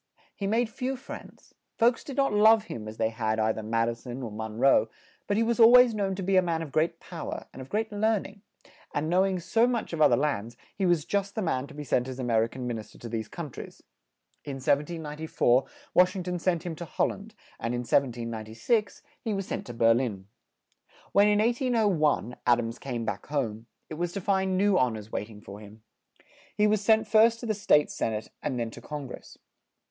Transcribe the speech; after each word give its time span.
He 0.35 0.47
made 0.47 0.67
few 0.67 0.95
friends; 0.95 1.53
folks 1.77 2.03
did 2.03 2.17
not 2.17 2.33
love 2.33 2.63
him 2.63 2.87
as 2.87 2.97
they 2.97 3.09
had 3.09 3.37
ei 3.39 3.53
ther 3.53 3.61
Mad 3.61 3.87
i 3.87 3.93
son 3.93 4.23
or 4.23 4.31
Mon 4.31 4.57
roe, 4.57 4.89
but 5.27 5.37
he 5.37 5.43
was 5.43 5.59
al 5.59 5.69
ways 5.71 5.93
known 5.93 6.15
to 6.15 6.23
be 6.23 6.37
a 6.37 6.41
man 6.41 6.63
of 6.63 6.71
great 6.71 6.99
pow 6.99 7.29
er, 7.29 7.45
and 7.53 7.61
of 7.61 7.69
great 7.69 7.91
learn 7.91 8.25
ing; 8.25 8.41
and 8.95 9.11
know 9.11 9.23
ing 9.23 9.39
so 9.39 9.67
much 9.67 9.93
of 9.93 10.01
other 10.01 10.15
lands, 10.15 10.57
he 10.75 10.87
was 10.87 11.05
just 11.05 11.35
the 11.35 11.41
man 11.43 11.67
to 11.67 11.75
be 11.75 11.83
sent 11.83 12.07
as 12.07 12.17
A 12.17 12.23
mer 12.23 12.43
i 12.43 12.47
can 12.47 12.65
Min 12.65 12.79
is 12.79 12.91
ter 12.91 12.97
to 12.97 13.07
these 13.07 13.27
coun 13.27 13.51
tries. 13.51 13.83
In 14.43 14.55
1794 14.55 15.65
Wash 15.93 16.15
ing 16.15 16.23
ton 16.23 16.39
sent 16.39 16.63
him 16.65 16.75
to 16.77 16.85
Hol 16.85 17.09
land, 17.09 17.35
and 17.59 17.75
in 17.75 17.81
1796 17.81 19.03
he 19.23 19.35
was 19.35 19.45
sent 19.45 19.67
to 19.67 19.73
Ber 19.75 19.93
lin. 19.93 20.25
When, 21.11 21.27
in 21.27 21.37
1801, 21.37 22.37
Ad 22.47 22.57
ams 22.57 22.79
came 22.79 23.05
back 23.05 23.27
home, 23.27 23.67
it 23.87 23.99
was 23.99 24.13
to 24.13 24.19
find 24.19 24.57
new 24.57 24.77
hon 24.77 24.97
ors 24.97 25.11
wait 25.11 25.29
ing 25.29 25.41
for 25.41 25.59
him. 25.59 25.83
He 26.55 26.65
was 26.65 26.81
sent 26.81 27.07
first 27.07 27.39
to 27.41 27.45
the 27.45 27.53
State 27.53 27.91
Sen 27.91 28.13
ate 28.13 28.29
and 28.41 28.59
then 28.59 28.71
to 28.71 28.81
Con 28.81 29.05
gress. 29.05 29.37